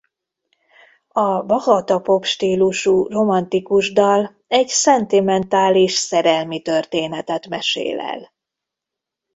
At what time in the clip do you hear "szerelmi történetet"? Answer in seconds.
5.93-7.47